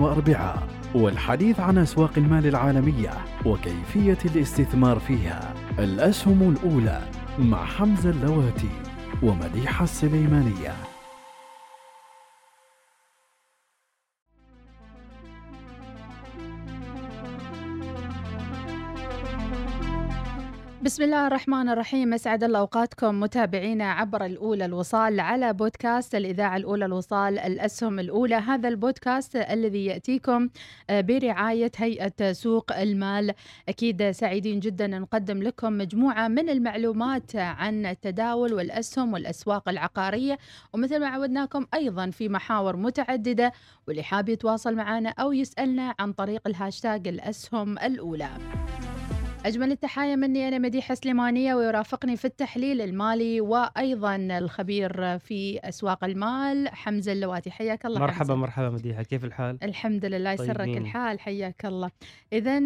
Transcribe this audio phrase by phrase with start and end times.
[0.00, 3.10] واربعاء والحديث عن أسواق المال العالمية
[3.46, 5.54] وكيفية الاستثمار فيها.
[5.78, 7.02] الأسهم الأولى
[7.38, 8.70] مع حمزة اللواتي
[9.22, 10.89] ومديحة السليمانية.
[20.82, 22.14] بسم الله الرحمن الرحيم.
[22.14, 28.34] أسعد الله أوقاتكم متابعينا عبر الأولى الوصال على بودكاست الإذاعة الأولى الوصال الأسهم الأولى.
[28.34, 30.48] هذا البودكاست الذي يأتيكم
[30.90, 33.34] آه، برعاية هيئة سوق المال.
[33.68, 40.38] أكيد سعيدين جدا نقدم لكم مجموعة من المعلومات عن التداول والأسهم والأسواق العقارية.
[40.72, 43.52] ومثل ما عودناكم أيضا في محاور متعددة
[43.88, 48.30] واللي حاب يتواصل معنا أو يسألنا عن طريق الهاشتاج الأسهم الأولى.
[49.46, 56.68] أجمل التحايا مني أنا مديحة سليمانية ويرافقني في التحليل المالي وأيضا الخبير في أسواق المال
[56.68, 58.34] حمزة اللواتي حياك الله مرحبا حمزة.
[58.34, 60.82] مرحبا مديحة كيف الحال؟ الحمد لله يسرك طيبين.
[60.82, 61.90] الحال حياك الله
[62.32, 62.58] إذا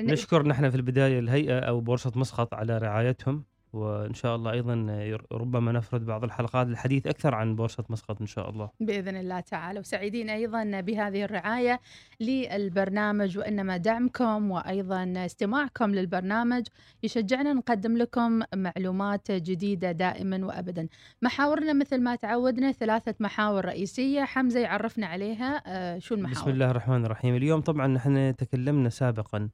[0.00, 3.44] نشكر نحن في البداية الهيئة أو بورصة مسقط على رعايتهم
[3.74, 8.26] وإن شاء الله أيضا ير- ربما نفرد بعض الحلقات للحديث أكثر عن بورصة مسقط إن
[8.26, 8.70] شاء الله.
[8.80, 9.80] بإذن الله تعالى.
[9.80, 11.80] وسعيدين أيضا بهذه الرعاية
[12.20, 16.66] للبرنامج وإنما دعمكم وأيضا استماعكم للبرنامج.
[17.02, 20.88] يشجعنا نقدم لكم معلومات جديدة دائما وأبدا.
[21.22, 24.24] محاورنا مثل ما تعودنا ثلاثة محاور رئيسية.
[24.24, 25.62] حمزة يعرفنا عليها.
[25.66, 27.34] آه، شو المحاور؟ بسم الله الرحمن الرحيم.
[27.34, 29.48] اليوم طبعا نحن تكلمنا سابقا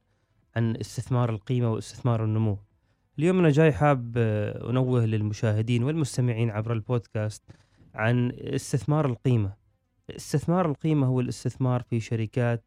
[0.55, 2.57] عن استثمار القيمة واستثمار النمو.
[3.19, 7.43] اليوم أنا جاي حاب آه، أنوه للمشاهدين والمستمعين عبر البودكاست
[7.95, 9.53] عن استثمار القيمة.
[10.09, 12.65] استثمار القيمة هو الاستثمار في شركات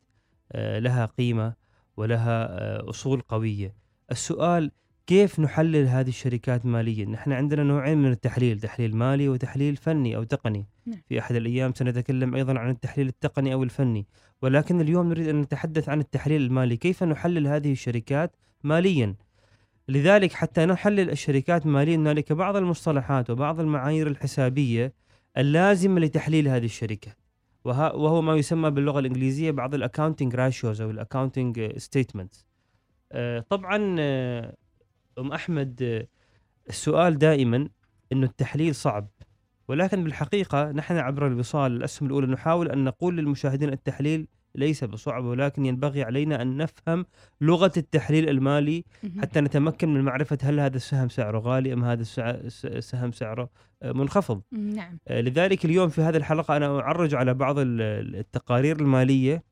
[0.52, 1.54] آه، لها قيمة
[1.96, 3.74] ولها آه، أصول قوية.
[4.10, 4.70] السؤال
[5.06, 10.22] كيف نحلل هذه الشركات ماليا؟ نحن عندنا نوعين من التحليل تحليل مالي وتحليل فني أو
[10.22, 10.66] تقني.
[10.86, 11.00] نعم.
[11.08, 14.06] في أحد الأيام سنتكلم أيضا عن التحليل التقني أو الفني.
[14.42, 16.76] ولكن اليوم نريد أن نتحدث عن التحليل المالي.
[16.76, 19.14] كيف نحلل هذه الشركات ماليا؟
[19.88, 24.92] لذلك حتى نحلل الشركات ماليا هنالك بعض المصطلحات وبعض المعايير الحسابية
[25.36, 27.18] اللازمة لتحليل هذه الشركات
[27.64, 32.46] وها- وهو ما يسمى باللغة الإنجليزية بعض ال accounting ratios أو ال accounting statements
[33.48, 34.54] طبعا آه،
[35.18, 36.06] أم أحمد آه،
[36.68, 37.68] السؤال دائما
[38.12, 39.08] أنه التحليل صعب.
[39.68, 45.66] ولكن بالحقيقة نحن عبر الوصال الأسهم الأولى نحاول أن نقول للمشاهدين التحليل ليس بصعب ولكن
[45.66, 47.06] ينبغي علينا أن نفهم
[47.40, 48.84] لغة التحليل المالي.
[49.22, 52.02] حتى نتمكن من معرفة هل هذا السهم سعره غالي أم هذا
[52.64, 53.48] السهم سعره
[53.82, 58.16] آه، منخفض نعم آه، لذلك اليوم في هذه الحلقة أنا أعرج على بعض ال- ال-
[58.16, 59.42] التقارير المالية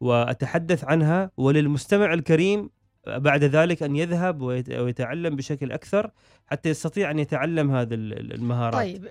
[0.00, 2.70] وأتحدث عنها وللمستمع الكريم
[3.06, 6.10] بعد ذلك أن يذهب ويت- ويتعلم بشكل أكثر
[6.46, 8.74] حتى يستطيع أن يتعلم هذه ال- ال- المهارات.
[8.74, 9.06] طيب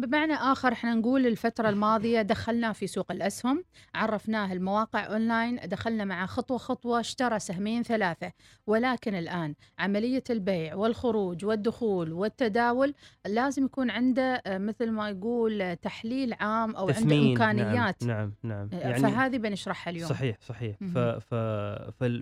[0.00, 3.64] بمعنى آخر إحنا نقول الفترة الماضية دخلناه في سوق الأسهم
[3.94, 8.32] عرفناه المواقع أونلاين دخلنا مع خطوة خطوة اشترى سهمين ثلاثة.
[8.66, 12.94] ولكن الآن عملية البيع والخروج والدخول والتداول
[13.26, 17.30] لازم يكون عنده آه، مثل ما يقول تحليل عام أو عنده تثمين.
[17.30, 18.04] إمكانيات.
[18.04, 18.80] نعم نعم, نعم.
[18.80, 20.08] يعني فهذه بنشرحها اليوم.
[20.08, 20.76] صحيح صحيح.
[21.20, 21.34] ف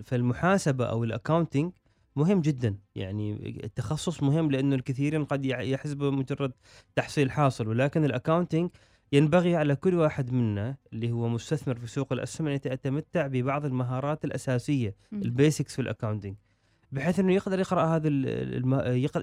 [0.05, 1.71] فالمحاسبة أو ال accounting
[2.15, 6.51] مهم جدا يعني التخصص مهم لأنه الكثيرين قد يحسبه مجرد
[6.95, 8.69] تحصيل حاصل ولكن ال accounting
[9.11, 14.25] ينبغي على كل واحد منا اللي هو مستثمر في سوق الأسهم أن يتمتع ببعض المهارات
[14.25, 14.95] الأساسية.
[15.13, 16.35] ال basics في ال accounting
[16.91, 18.09] بحيث إنه يقدر يقرأ هذا.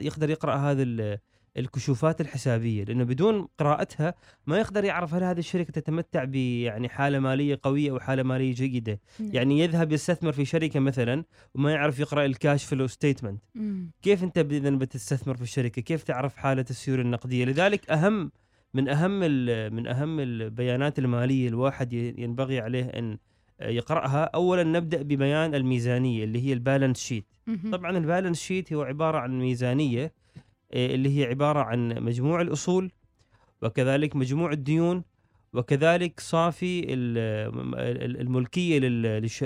[0.00, 1.18] يقدر يقرأ هذا
[1.56, 4.14] الكشوفات الحسابية لأنه بدون قراءتها
[4.46, 8.54] ما يقدر يعرف هل هذه الشركة تتمتع ب يعني حالة مالية قوية أو حالة مالية
[8.54, 9.30] جيدة نعم.
[9.32, 11.24] يعني يذهب يستثمر في شركة مثلا
[11.54, 13.42] وما يعرف يقرأ ال cash flow statement.
[14.02, 18.32] كيف أنت اذا بتستثمر في الشركة كيف تعرف حالة السيولة النقدية لذلك أهم
[18.74, 19.20] من أهم
[19.74, 23.18] من أهم البيانات المالية الواحد ينبغي عليه أن
[23.60, 27.26] يقرأها اولا نبدأ ببيان الميزانية اللي هي ال balance sheet.
[27.72, 30.12] طبعا ال balance sheet هو عبارة عن ميزانية
[30.74, 32.90] اللي هي عبارة عن مجموع الأصول
[33.62, 35.02] وكذلك مجموع الديون
[35.52, 37.18] وكذلك صافي ال-
[37.78, 39.42] ال- الملكية لل- للش-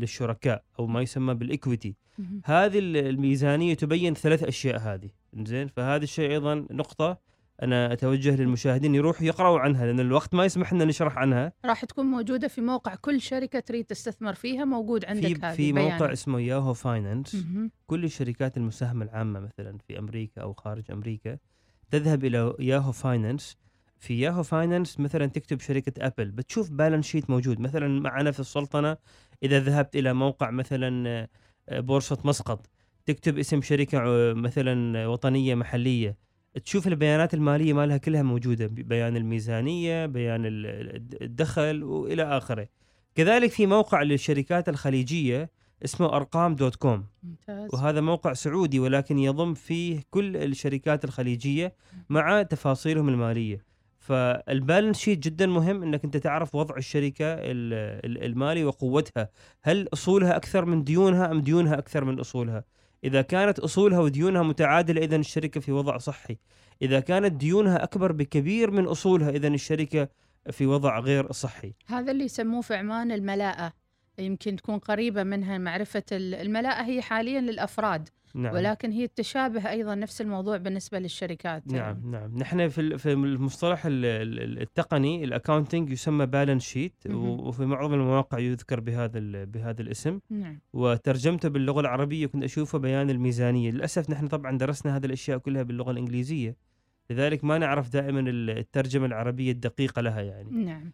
[0.00, 2.40] للشركاء أو ما يسمى بال equity مهم.
[2.44, 5.10] هذه ال- الميزانية تبين ثلاث أشياء هذه.
[5.42, 7.31] زين فهذا الشيء أيضا نقطة.
[7.62, 11.52] أنا أتوجه للمشاهدين يروحوا يقرأوا عنها لأن الوقت ما يسمح لنا نشرح عنها.
[11.64, 15.72] راح تكون موجودة في موقع كل شركة تريد تستثمر فيها موجود عندك في هذه في.
[15.72, 17.46] موقع اسمه Yahoo Finance.
[17.86, 21.38] كل الشركات المساهمة العامة مثلا في أمريكا أو خارج أمريكا
[21.90, 23.56] تذهب إلى Yahoo Finance
[23.98, 27.60] في Yahoo Finance مثلا تكتب شركة Apple بتشوف balance sheet موجود.
[27.60, 28.96] مثلا معنا في السلطنة
[29.42, 31.08] إذا ذهبت إلى موقع مثلا
[31.68, 32.66] آه، بورصة مسقط
[33.06, 36.16] تكتب اسم شركة آه، مثلا وطنية محلية.
[36.64, 42.68] تشوف البيانات المالية مالها كلها موجودة بيان الميزانية بيان ال- ال- الدخل وإلى آخره.
[43.14, 45.50] كذلك في موقع للشركات الخليجية
[45.84, 47.04] اسمه أرقام dot com.
[47.22, 47.74] ممتاز.
[47.74, 51.74] وهذا موقع سعودي ولكن يضم فيه كل الشركات الخليجية
[52.08, 53.64] مع تفاصيلهم المالية.
[53.98, 59.28] فالبالانس شيت جدا مهم إنك أنت تعرف وضع الشركة ال- ال- المالي وقوتها.
[59.62, 62.64] هل أصولها أكثر من ديونها أم ديونها أكثر من أصولها؟
[63.04, 66.38] إذا كانت أصولها وديونها متعادلة اذا الشركة في وضع صحي.
[66.82, 70.08] إذا كانت ديونها أكبر بكبير من أصولها اذا الشركة
[70.50, 71.74] في وضع غير صحي.
[71.86, 73.72] هذا اللي يسموه في عمان الملاءة.
[74.22, 78.54] يمكن تكون قريبة منها معرفة ال- الملاءة هي حاليا للأفراد نعم.
[78.54, 81.66] ولكن هي التشابه أيضا نفس الموضوع بالنسبة للشركات.
[81.72, 82.38] نعم نعم.
[82.38, 86.94] نحن في ال- في المصطلح ال- ال- التقني ال accounting يسمى balance sheet.
[87.10, 90.20] وفي معظم المواقع يذكر بهذا بهذا الاسم.
[90.30, 90.60] نعم.
[90.72, 93.70] وترجمته باللغة العربية كنت أشوفه بيان الميزانية.
[93.70, 96.56] للأسف نحن طبعا درسنا هذه الأشياء كلها باللغة الإنجليزية.
[97.12, 100.50] لذلك ما نعرف دائما ال- الترجمة العربية الدقيقة لها يعني.
[100.50, 100.92] نعم.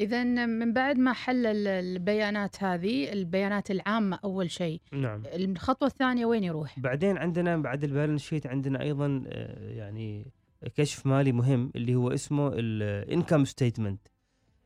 [0.00, 5.22] اذا من بعد ما حلل البيانات هذه البيانات العامة أول شيء نعم.
[5.26, 10.32] الخطوة الثانية وين يروح؟ بعدين عندنا بعد ال balance sheet عندنا أيضا آه، يعني
[10.74, 14.08] كشف مالي مهم اللي هو اسمه ال income statement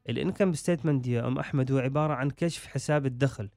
[0.08, 3.50] ال income statement يا أم أحمد هو عبارة عن كشف حساب الدخل.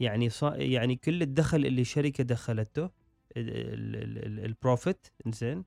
[0.00, 2.90] يعني صا يعني كل الدخل اللي الشركة دخلته
[3.36, 5.64] ال profit إنزين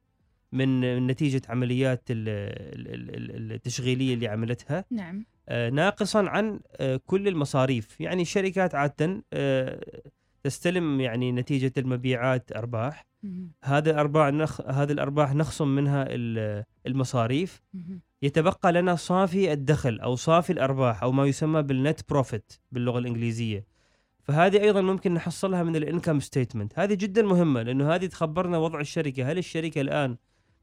[0.51, 4.85] من نتيجة عمليات ال- ال- ال- التشغيلية اللي عملتها.
[4.91, 5.25] نعم.
[5.49, 8.01] آه، ناقصا عن آه، كل المصاريف.
[8.01, 10.03] يعني الشركات عاده آه،
[10.44, 13.05] تستلم يعني نتيجة المبيعات أرباح.
[13.63, 14.61] هذا الأرباح نخ...
[14.61, 17.61] هذه الأرباح نخصم منها ال- المصاريف.
[18.21, 23.65] يتبقى لنا صافي الدخل أو صافي الأرباح أو ما يسمى بال net profit باللغة الإنجليزية.
[24.23, 28.79] فهذه أيضا ممكن نحصلها من ال income statement هذه جدا مهمة لأنه هذه تخبرنا وضع
[28.79, 29.31] الشركة.
[29.31, 30.17] هل الشركة الآن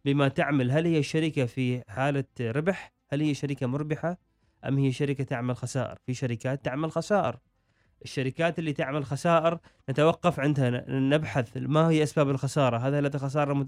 [0.04, 0.70] بما تعمل.
[0.70, 4.18] هل هي شركة في حالة ربح؟ هل هي شركة مربحة؟
[4.68, 7.38] أم هي شركة تعمل خسائر؟ في شركات تعمل خسائر.
[8.04, 9.58] الشركات اللي تعمل خسائر
[9.90, 13.66] نتوقف عندها نبحث ما هي أسباب الخسارة؟ هذا هل خسارة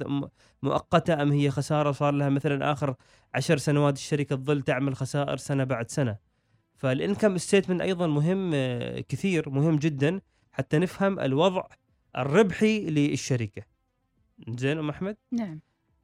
[0.63, 2.95] مؤقتة أم هي خسارة؟ صار لها مثلا آخر
[3.35, 6.17] عشر سنوات الشركة تظل تعمل خسائر سنة بعد سنة.
[6.77, 10.21] فالإنكم ستيتمنت أيضا مهم آه، كثير مهم جدا
[10.53, 11.63] حتى نفهم الوضع
[12.17, 13.63] الربحي للشركة.
[14.49, 15.61] زين أم أحمد؟ نعم.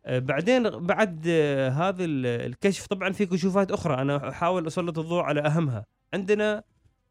[0.08, 3.94] بعدين بعد آه، هذا ال- الكشف طبعا في كشوفات أخرى.
[4.02, 5.86] أنا أحاول أسلط الضوء على أهمها.
[6.14, 6.62] عندنا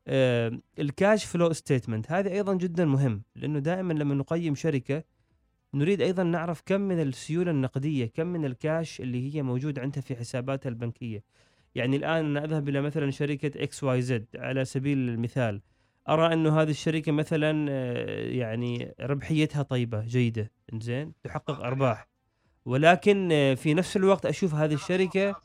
[0.07, 5.03] آه، ال cash flow statement هذا أيضا جدا مهم لأنه دائما لما نقيم شركة
[5.73, 10.15] نريد أيضا نعرف كم من السيولة النقدية كم من الكاش اللي هي موجود عندها في
[10.15, 11.23] حساباتها البنكية.
[11.75, 15.61] يعني الآن أنا أذهب إلى مثلا شركة XYZ على سبيل المثال.
[16.09, 22.10] أرى انه هذه الشركة مثلا آه، يعني ربحيتها طيبة جيدة زين تحقق أرباح.
[22.65, 25.35] ولكن آه، في نفس الوقت أشوف هذه الشركة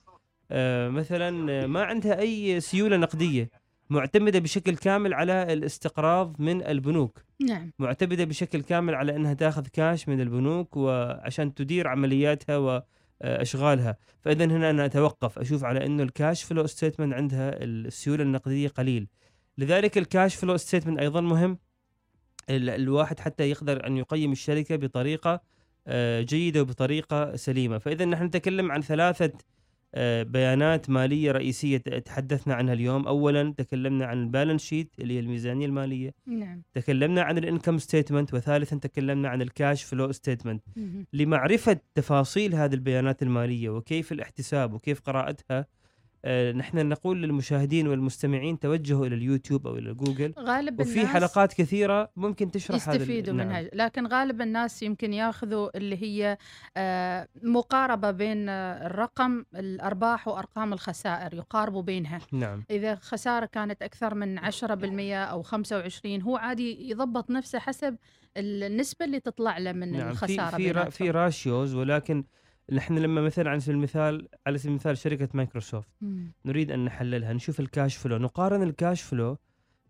[0.50, 3.50] آه، مثلا آه، ما عندها أي سيولة نقدية
[3.90, 7.22] معتمدة بشكل كامل على الاستقراض من البنوك.
[7.40, 7.72] نعم.
[7.78, 14.70] معتمدة بشكل كامل على إنها تأخذ كاش من البنوك وعشان تدير عملياتها واشغالها فاذا هنا
[14.70, 19.08] أنا أتوقف أشوف على إنه ال cash flow statement عندها السيولة النقدية قليل.
[19.58, 21.58] لذلك ال cash flow statement أيضا مهم.
[22.50, 25.40] ال- الواحد حتى يقدر أن يقيم الشركة بطريقة
[26.20, 27.78] جيدة وبطريقة سليمة.
[27.78, 29.32] فإذا نحن نتكلم عن ثلاثة
[29.94, 33.06] آه، بيانات مالية رئيسية تحدثنا عنها اليوم.
[33.06, 36.14] اولا تكلمنا عن ال balance sheet اللي هي الميزانية المالية.
[36.26, 36.62] نعم.
[36.74, 38.34] تكلمنا عن ال income statement.
[38.34, 40.62] وثالثا تكلمنا عن ال cash flow statement.
[41.12, 45.66] لمعرفة تفاصيل هذه البيانات المالية وكيف الاحتساب وكيف قراءتها آه،
[46.54, 52.10] نحن نقول للمشاهدين والمستمعين توجهوا إلى اليوتيوب أو إلى جوجل غالب وفي الناس حلقات كثيرة
[52.16, 53.46] ممكن تشرح هذا يستفيدوا نعم.
[53.46, 56.38] منها لكن غالب الناس يمكن ياخذوا اللي هي
[56.76, 64.14] آه، مقاربة بين آه، الرقم الأرباح وأرقام الخسائر يقارنوا بينها نعم إذا خسارة كانت أكثر
[64.14, 67.96] من 10% أو 25 هو عادي يضبط نفسه حسب
[68.36, 70.90] النسبة اللي تطلع له من نعم في الخسارة في بيناتهم.
[70.90, 72.24] في ratios ولكن
[72.72, 76.32] نحن لما مثلا على سبيل المثال على سبيل المثال شركة مايكروسوفت مم.
[76.44, 79.36] نريد أن نحللها نشوف ال cash flow نقارن ال cash flow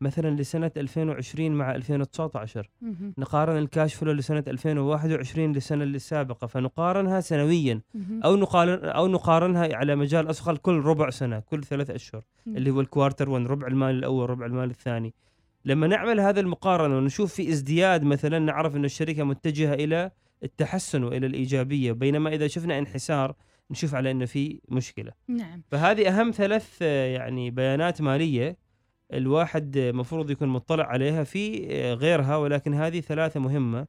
[0.01, 3.15] مثلا لسنة 2020 مع 2019 مهم.
[3.19, 8.23] نقارن الكاش فلو لسنة 2021 للسنه السابقة فنقارنها سنويا مهم.
[8.25, 12.57] أو نقارن أو نقارنها على مجال أصغر كل ربع سنة كل ثلاث أشهر مم.
[12.57, 15.15] اللي هو الكوارتر 1 ربع المال الأول ربع المال الثاني
[15.65, 20.11] لما نعمل هذا المقارنة ونشوف في ازدياد مثلا نعرف أن الشركة متجهة إلى
[20.43, 23.35] التحسن وإلى الإيجابية بينما إذا شفنا انحسار
[23.71, 25.13] نشوف على إنه في مشكلة.
[25.29, 25.63] نعم.
[25.71, 28.57] فهذه أهم ثلاث آه، يعني بيانات مالية
[29.13, 33.87] الواحد مفروض يكون مطلع عليها في آه، غيرها ولكن هذه ثلاثة مهمة.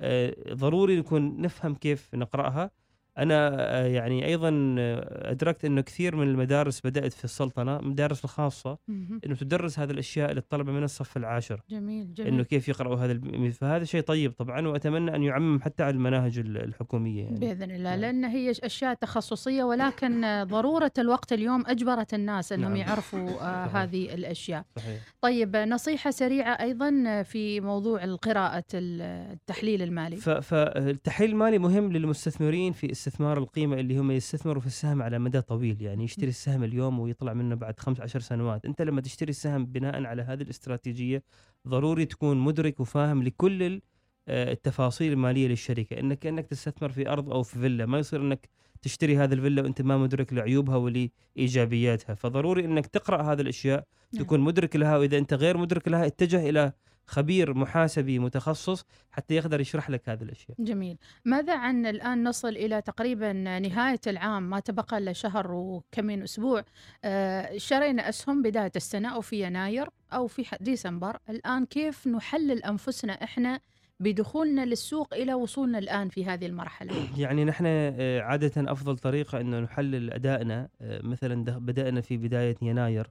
[0.00, 2.70] آه، ضروري نكون نفهم كيف نقرأها.
[3.18, 8.78] أنا آه، يعني أيضا آه، أدركت إنه كثير من المدارس بدأت في السلطنة المدارس الخاصة.
[9.26, 13.50] إنه تدرس هذه الأشياء للطلبة من الصف العاشر جميل جميل إنه كيف يقرأوا هذا الب-
[13.50, 17.38] فهذا شيء طيب طبعا وأتمنى أن يعمم حتى على المناهج ال- الحكومية يعني.
[17.38, 18.00] بإذن الله نعم.
[18.00, 22.76] لأن هي أشياء تخصصية ولكن ضرورة الوقت اليوم أجبرت الناس إنهم نعم.
[22.88, 23.76] يعرفوا آه، صحيح.
[23.76, 24.64] هذه الأشياء.
[24.76, 30.16] صحيح طيب نصيحة سريعة أيضا في موضوع قراءه التحليل المالي.
[30.16, 35.82] فالتحليل المالي مهم للمستثمرين في استثمار القيمة اللي هم يستثمروا في السهم على مدى طويل
[35.82, 38.64] يعني يشتري السهم اليوم ويطلع منه بعد 15 سنوات.
[38.64, 41.22] أنت لما تشتري السهم بناء على هذه الاستراتيجية
[41.68, 43.80] ضروري تكون مدرك وفاهم لكل
[44.28, 46.00] آه، التفاصيل المالية للشركة.
[46.00, 48.48] إنك كأنك تستثمر في أرض أو في فيلا ما يصير إنك
[48.82, 52.14] تشتري هذه الفيلا وأنت ما مدرك لعيوبها ولإيجابياتها.
[52.14, 54.24] فضروري إنك تقرأ هذه الأشياء نعم.
[54.24, 56.72] تكون مدرك لها وإذا أنت غير مدرك لها اتجه إلى
[57.06, 60.56] خبير محاسبي متخصص حتى يقدر يشرح لك هذه الأشياء.
[60.58, 60.98] جميل.
[61.24, 66.64] ماذا عن الآن نصل إلى تقريبا نهاية العام؟ ما تبقى إلا شهر وكم من أسبوع.
[67.04, 73.12] آه، شرينا أسهم بداية السنة أو في يناير أو في ديسمبر، الآن كيف نحلل أنفسنا
[73.12, 73.60] إحنا
[74.00, 79.60] بدخولنا للسوق إلى وصولنا الآن في هذه المرحلة؟ يعني نحن آه، عادة أفضل طريقة أنه
[79.60, 80.68] نحلل أدائنا.
[80.80, 83.10] آه، مثلا بدأنا في بداية يناير.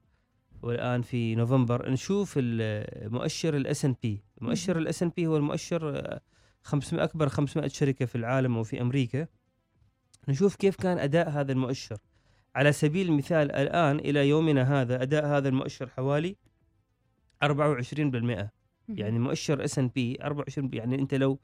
[0.62, 2.38] والآن في نوفمبر نشوف
[3.02, 4.78] مؤشر ال S&P مؤشر.
[4.78, 6.20] ال S&P هو المؤشر آه،
[6.62, 9.26] 500 أكبر 500 شركة في العالم وفي أمريكا.
[10.28, 11.96] نشوف كيف كان أداء هذا المؤشر.
[12.56, 16.36] على سبيل المثال الآن إلى يومنا هذا أداء هذا المؤشر حوالي
[17.44, 18.50] 24%
[18.88, 21.38] يعني مؤشر S&P 24 يعني أنت لو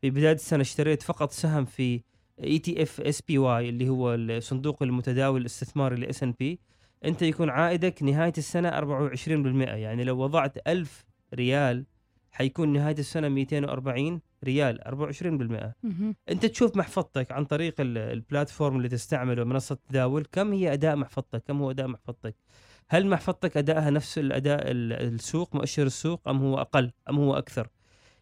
[0.00, 2.02] في بداية السنة اشتريت فقط سهم في
[2.44, 6.60] اي تي اف اس بي واي اللي هو الصندوق المتداول الاستثماري ل S&P
[7.06, 9.26] أنت يكون عائدك نهاية السنة 24%
[9.68, 11.84] يعني لو وضعت 1000 ريال
[12.32, 16.14] حيكون نهاية السنة 240 ريال 24% مهم.
[16.30, 21.42] أنت تشوف محفظتك عن طريق ال- البلاتفورم اللي تستعمله منصة التداول كم هي أداء محفظتك؟
[21.46, 22.34] كم هو أداء محفظتك؟
[22.88, 27.68] هل محفظتك ادائها نفس الأداء ال- السوق مؤشر السوق أم هو أقل أم هو أكثر؟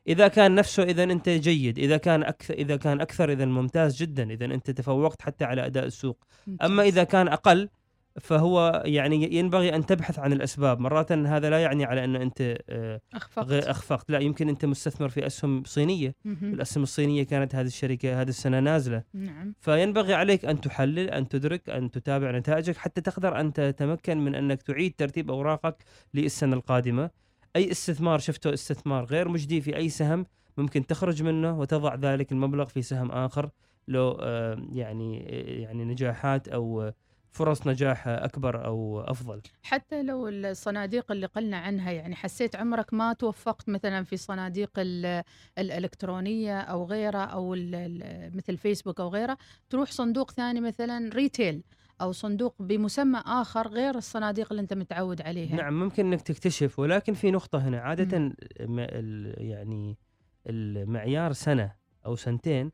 [0.08, 4.30] إذا كان نفسه إذا أنت جيد إذا كان أكثر إذا كان أكثر إذا ممتاز جدا
[4.30, 6.24] إذا أنت تفوقت حتى على أداء السوق.
[6.48, 6.86] أما ممتاز.
[6.86, 7.68] إذا كان أقل
[8.20, 10.80] فهو يعني ينبغي أن تبحث عن الأسباب.
[10.80, 13.46] مرات هذا لا يعني على أنه أنت آه، أخفقت.
[13.46, 14.10] غير أخفقت.
[14.10, 16.14] لا يمكن أنت مستثمر في أسهم صينية.
[16.24, 16.54] مهم.
[16.54, 19.02] الأسهم الصينية كانت هذه الشركة هذه السنة نازلة.
[19.14, 19.54] نعم.
[19.60, 24.62] فينبغي عليك أن تحلل أن تدرك أن تتابع نتائجك حتى تقدر أن تتمكن من أنك
[24.62, 25.76] تعيد ترتيب أوراقك
[26.14, 27.10] للسنة القادمة.
[27.56, 32.64] أي استثمار شفته استثمار غير مجدي في أي سهم ممكن تخرج منه وتضع ذلك المبلغ
[32.64, 33.50] في سهم آخر
[33.88, 36.92] له آه، يعني آه، يعني نجاحات أو
[37.34, 43.12] فرص نجاح أكبر أو أفضل؟ حتى لو الصناديق اللي قلنا عنها يعني حسيت عمرك ما
[43.12, 45.22] توفقت مثلا في صناديق ال-
[45.58, 47.24] الإلكترونية أو غيرها
[47.54, 49.36] ال- مثل فيسبوك أو غيرها
[49.70, 51.62] تروح صندوق ثاني مثلا ريتيل
[52.00, 55.56] أو صندوق بمسمى آخر غير الصناديق اللي أنت متعود عليها.
[55.56, 57.78] نعم ممكن إنك تكتشف ولكن في نقطة هنا.
[58.60, 59.96] ما- ال- يعني
[60.46, 61.72] المعيار سنة
[62.06, 62.72] أو سنتين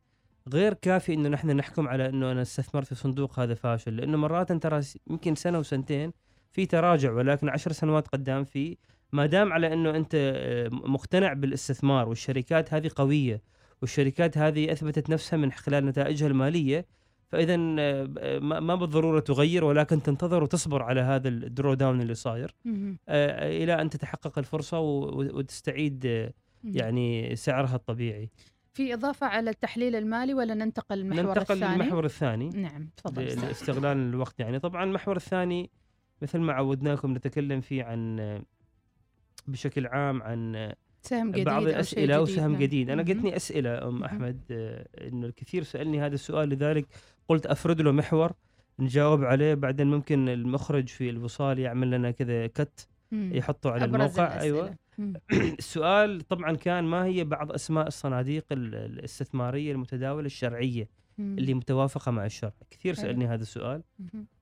[0.49, 4.53] غير كافي إنه نحن نحكم على إنه أنا استثمرت في صندوق هذا فاشل لأنه مرات
[4.53, 4.81] ترى
[5.11, 6.13] يمكن سنة وسنتين
[6.53, 8.77] في تراجع ولكن عشر سنوات قدام في
[9.13, 13.43] ما دام على إنه أنت آه، مقتنع بالاستثمار والشركات هذه قوية
[13.83, 16.87] والشركات هذه أثبتت نفسها من خلال نتائجها المالية
[17.29, 22.55] فإذا آه، ما بالضرورة تغير ولكن تنتظر وتصبر على هذا ال drawdown اللي صاير.
[23.09, 26.31] آه، إلى أن تتحقق الفرصة وتستعيد.
[26.65, 28.31] يعني سعرها الطبيعي.
[28.73, 33.27] في إضافة على التحليل المالي ولا ننتقل للمحور ننتقل الثاني للمحور الثاني نعم تفضل ل-
[33.29, 33.45] أستاذ.
[33.49, 35.71] لاستغلال الوقت يعني طبعا المحور الثاني
[36.23, 38.17] مثل ما عودناكم نتكلم فيه عن
[39.49, 40.73] بشكل عام عن
[41.03, 42.61] سهم جديد بعض أو الأسئلة جديد وسهم نعم.
[42.61, 42.91] جديد.
[42.91, 44.05] قتني أسئلة أم مهم.
[44.05, 46.87] أحمد آه، إنه الكثير سألني هذا السؤال لذلك
[47.29, 48.33] قلت أفرد له محور
[48.79, 52.89] نجاوب عليه بعدين ممكن المخرج في الوصال يعمل لنا كذا كت.
[53.12, 54.71] يحطه على الموقع أيوه الأسئلة.
[54.71, 54.77] مم.
[55.33, 60.88] السؤال طبعا كان ما هي بعض أسماء الصناديق ال- الاستثمارية المتداولة الشرعية.
[61.19, 62.95] اللي متوافقة مع الشرع كثير.
[62.95, 63.83] سألني هذا السؤال.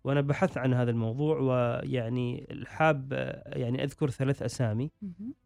[0.04, 3.12] وأنا بحثت عن هذا الموضوع ويعني حاب
[3.46, 4.90] يعني أذكر ثلاث أسامي.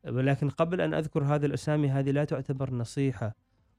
[0.08, 3.34] ولكن قبل أن أذكر هذه الأسامي هذه لا تعتبر نصيحة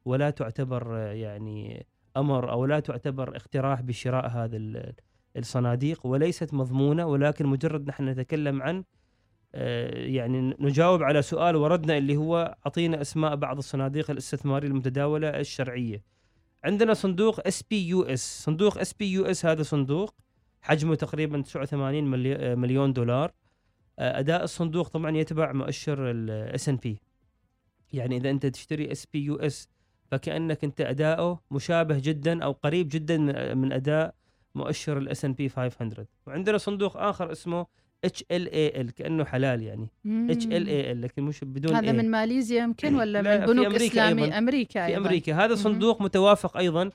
[0.05, 1.85] ولا تعتبر يعني
[2.17, 4.93] أمر أو لا تعتبر اقتراح بشراء هذا ال-
[5.37, 8.83] الصناديق وليست مضمونة ولكن مجرد نحن نتكلم عن
[9.53, 16.03] يعني نجاوب على سؤال وردنا اللي هو أعطينا أسماء بعض الصناديق الاستثمارية المتداولة الشرعية.
[16.63, 20.13] عندنا صندوق اس بي يو اس، صندوق اس بي يو اس هذا صندوق
[20.61, 23.31] حجمه تقريبا 89 ملي- آه، مليون دولار.
[23.99, 26.99] آه، أداء الصندوق طبعا يتبع مؤشر ال S&P.
[27.93, 29.67] يعني إذا أنت تشتري SPUS
[30.11, 33.17] فكأنك أنت أداؤه مشابه جدا أو قريب جدا
[33.53, 34.15] من أداء
[34.55, 37.65] مؤشر ال S&P 500 وعندنا صندوق آخر اسمه
[38.05, 41.95] HLAL كأنه حلال يعني HLAL لكن مش بدون هذا A.
[41.95, 44.37] من ماليزيا يمكن ولا لا، من في بنوك أمريكا إسلامي أيضاً.
[44.37, 44.97] أمريكا في أيضاً.
[44.97, 45.55] أمريكا هذا.
[45.55, 46.89] صندوق متوافق أيضا.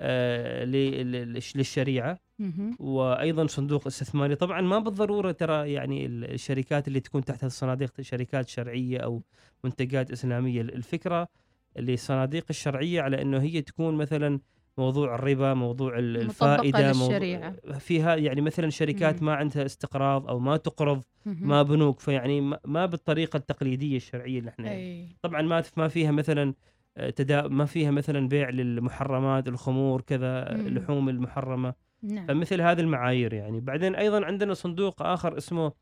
[0.00, 2.76] آه للشريعة مهم.
[2.78, 8.98] وأيضا صندوق استثماري طبعا ما بالضرورة ترى يعني الشركات اللي تكون تحت الصناديق شركات شرعية
[8.98, 9.22] أو
[9.64, 11.28] منتجات إسلامية الفكرة
[11.76, 14.40] اللي الصناديق الشرعية على إنه هي تكون مثلا
[14.78, 17.54] موضوع الربا موضوع الفائدة للشريعة.
[17.78, 19.26] فيها يعني مثلا شركات مم.
[19.26, 21.02] ما عندها استقراض أو ما تقرض.
[21.26, 25.08] ما بنوك فيعني ما- بالطريقة التقليدية الشرعية اللي إحنا أي.
[25.22, 26.54] طبعا ما ما فيها مثلا
[26.96, 30.52] آه، تدا ما فيها مثلا بيع للمحرمات الخمور كذا.
[30.52, 35.72] اللحوم المحرمة نعم فمثل هذه المعايير يعني بعدين أيضا عندنا صندوق آخر اسمه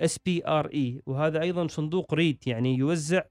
[0.00, 3.22] SPRE وهذا أيضا صندوق REIT يعني يوزع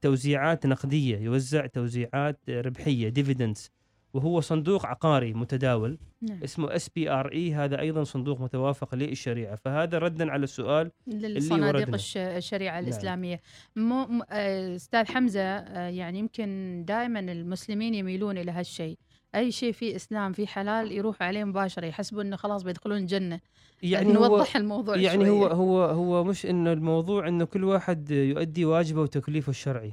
[0.00, 3.70] توزيعات نقدية يوزع توزيعات ربحية dividends
[4.14, 6.40] وهو صندوق عقاري متداول نعم.
[6.44, 11.94] اسمه SPRE هذا أيضا صندوق متوافق للشريعة فهذا ردا على السؤال للصناديق وردنا.
[11.96, 13.38] الش- الشريعة نعم.
[13.76, 18.98] مو آه، أستاذ حمزة آه، يعني يمكن دائما المسلمين يميلون إلى هالشيء
[19.34, 23.40] أي شيء فيه إسلام فيه حلال يروح عليه مباشرة يحسبوا أنه خلاص بيدخلون الجنة
[23.82, 25.30] يعني هو نوضح الموضوع يعني شوية.
[25.30, 29.92] هو هو هو مش إنه الموضوع إنه كل واحد يؤدي واجبه وتكليفه الشرعي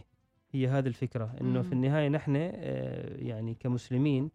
[0.55, 1.63] هي هذه الفكرة إنه مم.
[1.63, 4.29] في النهاية نحن آه، يعني كمسلمين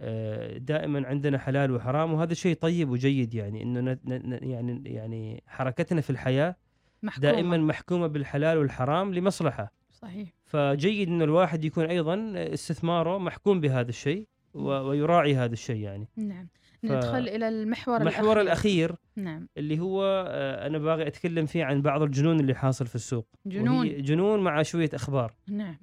[0.00, 6.10] آه، دائما عندنا حلال وحرام وهذا شيء طيب وجيد يعني ن- يعني يعني حركتنا في
[6.10, 6.56] الحياة
[7.02, 7.32] محكومة.
[7.32, 14.26] دائما محكومة بالحلال والحرام لمصلحة صحيح فجيد إنه الواحد يكون أيضا استثماره محكوم بهذا الشيء
[14.54, 16.48] ويراعي هذا الشيء يعني نعم
[16.84, 19.48] ندخل إلى المحور المحور الأخير الاخير نعم.
[19.56, 23.28] اللي هو آه، أنا باغي أتكلم فيه عن بعض الجنون اللي حاصل في السوق.
[23.46, 24.02] جنون.
[24.02, 25.34] جنون مع شوية أخبار.
[25.48, 25.78] نعم.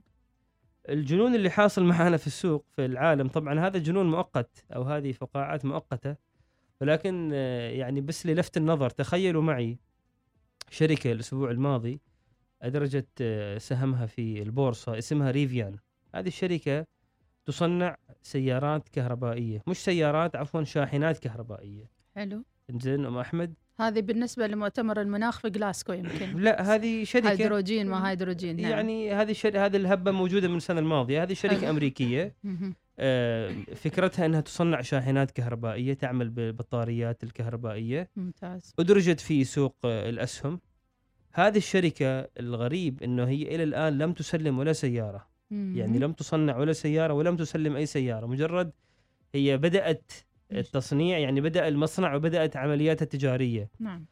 [0.90, 5.66] الجنون اللي حاصل معنا في السوق في العالم طبعا هذا جنون مؤقت أو هذه فقاعات
[5.66, 6.16] مؤقتة
[6.82, 9.80] ولكن آه، يعني بس للفت النظر تخيلوا معي
[10.70, 12.02] شركة الأسبوع الماضي
[12.62, 15.78] أدرجت آه، سهمها في البورصة اسمها ريفيان.
[16.16, 16.86] هذه الشركة
[17.46, 21.90] تصنع سيارات كهربائية مش سيارات عفوا شاحنات كهربائية.
[22.16, 22.44] حلو.
[22.82, 26.38] زين أم أحمد؟ هذه بالنسبة لمؤتمر المناخ في جلاسكو يمكن.
[26.38, 28.72] لا هذه شركة هيدروجين ما هيدروجين نعم.
[28.72, 29.66] يعني هذه الشر...
[29.66, 31.24] هذه الهبة موجودة من السنة الماضية.
[31.24, 31.70] هذه شركة حلو.
[31.70, 32.36] أمريكية.
[32.44, 32.76] مهم.
[33.00, 38.10] آه، فكرتها إنها تصنع شاحنات كهربائية تعمل بالبطاريات الكهربائية.
[38.16, 38.74] ممتاز.
[38.80, 40.60] أدرجت في سوق آه، الأسهم.
[41.34, 45.33] هذه الشركة الغريب إنه هي إلى الآن لم تسلم ولا سيارة.
[45.52, 46.00] يعني.
[46.00, 48.72] لم تصنع ولا سيارة ولم تسلم أي سيارة مجرد
[49.36, 50.12] هي بدأت
[50.52, 53.70] التصنيع يعني بدأ المصنع وبدأت عملياتها التجارية.
[53.80, 54.06] نعم.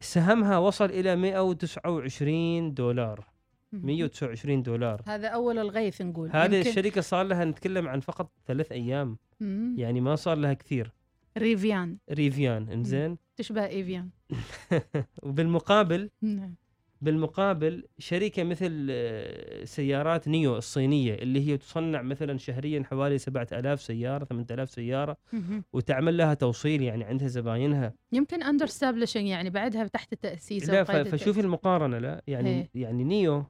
[0.00, 3.24] سهمها وصل إلى 129 دولار.
[3.72, 3.86] مهم.
[3.86, 5.02] 129 دولار.
[5.06, 6.30] هذا أول الغيث نقول.
[6.32, 9.16] هذه يمكن- الشركة صار لها نتكلم عن فقط ثلاث أيام.
[9.40, 9.74] مم.
[9.78, 10.92] يعني ما صار لها كثير.
[11.38, 11.96] ريفيان.
[12.10, 14.08] ريفيان إنزين؟ تشبه إيفيان.
[15.22, 16.54] وبالمقابل نعم.
[17.00, 24.24] بالمقابل شركة مثل آه، سيارات نيو الصينية اللي هي تصنع مثلا شهريا حوالي 7000 سيارة
[24.24, 25.64] 8000 سيارة مهم.
[25.72, 30.84] وتعمل لها توصيل يعني عندها زباينها يمكن under establishing يعني بعدها تحت التأسيس لا أو
[30.84, 32.68] ف- قيد فشوفي المقارنة لا يعني إيه.
[32.82, 33.44] يعني نيو.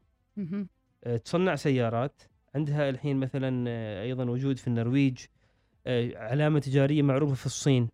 [1.04, 2.22] آه، تصنع سيارات
[2.54, 5.18] عندها الحين مثلا آه، أيضا وجود في النرويج
[6.16, 7.88] علامة تجارية معروفة في الصين.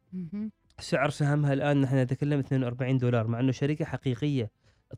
[0.79, 4.51] سعر سهمها الآن نحن نتكلم 42 دولار مع إنه شركة حقيقية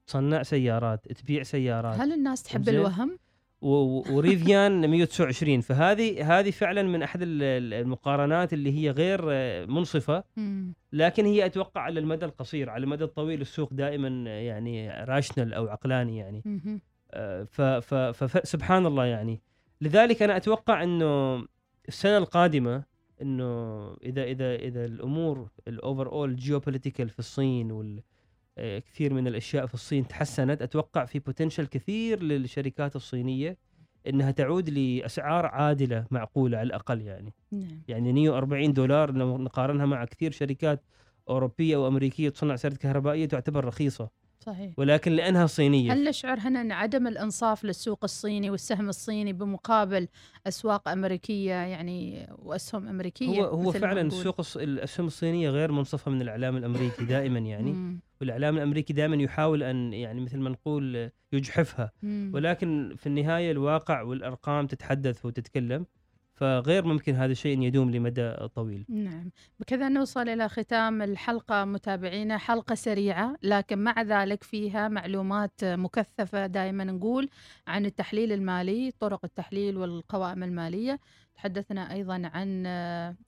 [0.07, 2.69] تصنع سيارات تبيع سيارات هل الناس تحب.
[2.69, 3.19] الوهم؟
[3.61, 10.25] وريفيان 129 فهذه هذه فعلا من أحد ال- ال- المقارنات اللي هي غير آه، منصفة.
[10.93, 15.69] لكن هي أتوقع على المدى القصير على المدى الطويل السوق دائما آه، يعني راشنال أو
[15.69, 16.81] عقلاني يعني مهم.
[18.13, 19.41] فسبحان الله يعني
[19.81, 21.45] لذلك أنا أتوقع إنه
[21.89, 22.83] السنة القادمة
[23.23, 28.03] إنه اذا اذا إذا الأمور ال overall geopolitical في الصين وال آه،
[28.59, 30.63] كثير من الأشياء في الصين تحسنت.
[30.63, 33.59] أتوقع في potential كثير للشركات الصينية
[34.07, 37.35] إنها تعود لأسعار عادلة معقولة على الأقل يعني.
[37.53, 37.83] نعم.
[37.89, 40.83] يعني نيو 40 دولار لو نقارنها مع كثير شركات
[41.29, 44.09] أوروبية وأمريكية تصنع سيارات كهربائية تعتبر رخيصة.
[44.47, 50.09] صحيح ولكن لأنها صينية هل نشعر هنا أن عدم الإنصاف للسوق الصيني والسهم الصيني بمقابل
[50.47, 56.57] أسواق أمريكية يعني وأسهم أمريكية هو هو فعلا؟ السوق الأسهم الصينية غير منصفة من الإعلام
[56.57, 57.99] الأمريكي دائما يعني.
[58.21, 61.93] والإعلام الأمريكي دائما يحاول أن يعني مثل ما نقول يجحفها.
[62.33, 65.87] ولكن في النهاية الواقع والأرقام تتحدث وتتكلم
[66.37, 68.85] فغير ممكن هذا الشيء إن يدوم لمدى طويل.
[68.89, 69.31] نعم.
[69.61, 72.39] بكذا نوصل إلى ختام الحلقة متابعينا.
[72.39, 77.29] حلقة سريعة لكن مع ذلك فيها معلومات مكثفة دائما نقول
[77.67, 81.01] عن التحليل المالي طرق التحليل والقوائم المالية.
[81.35, 82.63] تحدثنا أيضا عن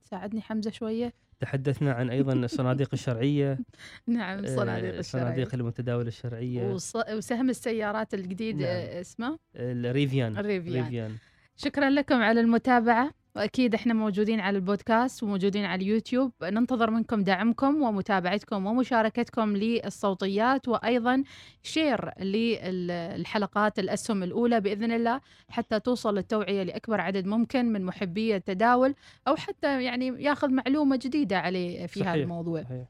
[0.01, 1.13] ساعدني حمزة شوية.
[1.39, 3.59] تحدثنا عن أيضا الصناديق الشرعية.
[4.07, 4.99] نعم الصناديق آه، الشرعية.
[4.99, 6.73] الصناديق المتداوله الشرعية.
[7.13, 8.65] وسهم السيارات الجديد نعم.
[8.67, 10.83] آه، اسمه؟ الريفيان الريفيان.
[10.83, 11.15] ريفيان.
[11.61, 17.81] شكرا لكم على المتابعة وأكيد إحنا موجودين على البودكاست وموجودين على اليوتيوب ننتظر منكم دعمكم
[17.81, 21.23] ومتابعتكم ومشاركتكم للصوتيات وأيضا
[21.63, 28.95] شير للحلقات الأسهم الأولى بإذن الله حتى توصل التوعية لأكبر عدد ممكن من محبي التداول
[29.27, 32.21] أو حتى يعني ياخذ معلومة جديدة عليه في هذا صحيح.
[32.23, 32.85] الموضوع صحيح.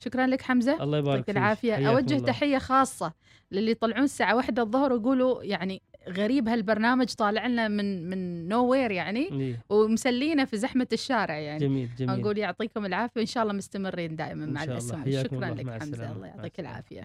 [0.00, 2.26] شكرا لك حمزة الله يبارك فيك العافية حياكم أوجه الله.
[2.26, 3.12] تحية خاصة
[3.52, 9.32] للي يطلعون الساعة واحدة الظهر ويقولوا يعني غريب هالبرنامج طالع لنا من من nowhere يعني
[9.32, 11.58] إيه، ومسلينا في زحمة الشارع يعني.
[11.58, 12.20] جميل جميل.
[12.20, 15.50] نقول يعطيكم العافية إن شاء الله مستمرين دائما مع حياكم شكرا.
[15.50, 16.12] لك السلامة.
[16.16, 17.04] الله يعطيك السلامة.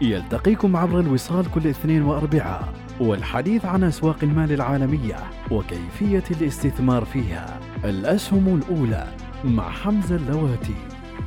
[0.00, 5.16] يلتقيكم عبر الوصال كل اثنين وأربعاء والحديث عن أسواق المال العالمية
[5.50, 7.60] وكيفية الاستثمار فيها.
[7.84, 9.06] الأسهم الأولى
[9.44, 10.76] مع حمزة اللواتي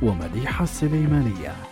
[0.02, 1.69] ومديحة السليمانية.